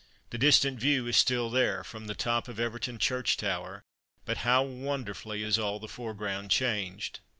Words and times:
The 0.31 0.39
distant 0.39 0.79
view 0.79 1.05
is 1.05 1.15
still 1.15 1.51
there, 1.51 1.83
from 1.83 2.07
the 2.07 2.15
top 2.15 2.47
of 2.47 2.59
Everton 2.59 2.97
church 2.97 3.37
tower, 3.37 3.83
but 4.25 4.37
how 4.37 4.63
wonderfully 4.63 5.43
is 5.43 5.59
all 5.59 5.77
the 5.77 5.87
foreground 5.87 6.49
changed. 6.49 7.19